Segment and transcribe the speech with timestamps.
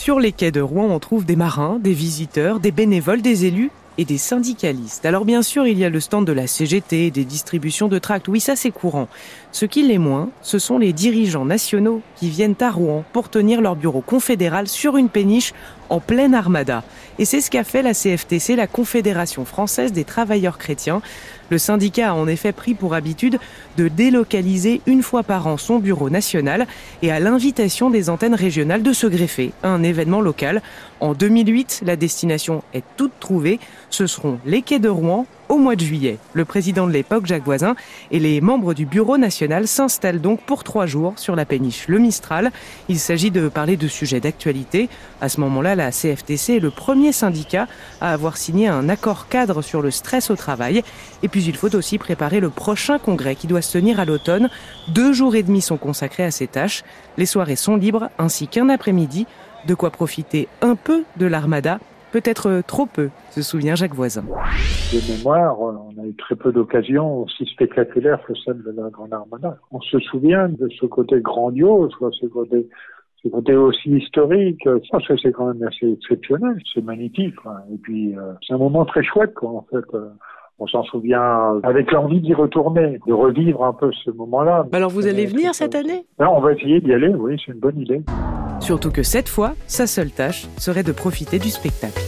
[0.00, 3.70] Sur les quais de Rouen, on trouve des marins, des visiteurs, des bénévoles, des élus
[3.98, 5.04] et des syndicalistes.
[5.04, 8.26] Alors bien sûr, il y a le stand de la CGT, des distributions de tracts.
[8.26, 9.08] Oui, ça c'est courant.
[9.52, 13.60] Ce qui l'est moins, ce sont les dirigeants nationaux qui viennent à Rouen pour tenir
[13.60, 15.52] leur bureau confédéral sur une péniche
[15.90, 16.82] en pleine armada.
[17.18, 21.02] Et c'est ce qu'a fait la CFTC, la Confédération française des travailleurs chrétiens.
[21.50, 23.38] Le syndicat a en effet pris pour habitude
[23.76, 26.66] de délocaliser une fois par an son bureau national
[27.02, 30.62] et à l'invitation des antennes régionales de se greffer un événement local.
[31.00, 33.58] En 2008, la destination est toute trouvée.
[33.90, 36.18] Ce seront les quais de Rouen au mois de juillet.
[36.32, 37.74] Le président de l'époque, Jacques Voisin,
[38.12, 41.98] et les membres du bureau national s'installent donc pour trois jours sur la péniche Le
[41.98, 42.52] Mistral.
[42.88, 44.88] Il s'agit de parler de sujets d'actualité.
[45.20, 47.66] À ce moment-là, la CFTC est le premier syndicat
[48.00, 50.82] à avoir signé un accord cadre sur le stress au travail.
[51.24, 54.50] Et puis il faut aussi préparer le prochain congrès qui doit se tenir à l'automne.
[54.88, 56.84] Deux jours et demi sont consacrés à ces tâches.
[57.18, 59.26] Les soirées sont libres ainsi qu'un après-midi.
[59.66, 61.80] De quoi profiter un peu de l'armada
[62.12, 64.22] peut-être trop peu, se souvient Jacques Voisin.
[64.22, 69.12] De mémoire, on a eu très peu d'occasions aussi spectaculaires que celle de la Grande
[69.12, 69.56] Armada.
[69.70, 72.66] On se souvient de ce côté grandiose, ce côté
[73.22, 77.34] ce côté aussi historique, je pense que c'est quand même assez exceptionnel, c'est magnifique.
[77.72, 79.84] Et puis euh, c'est un moment très chouette, quoi, en fait.
[79.94, 80.08] Euh,
[80.58, 84.66] on s'en souvient avec l'envie d'y retourner, de revivre un peu ce moment-là.
[84.72, 86.04] Alors vous allez venir cette année?
[86.18, 88.02] On va essayer d'y aller, oui, c'est une bonne idée.
[88.60, 92.00] Surtout que cette fois, sa seule tâche serait de profiter du spectacle.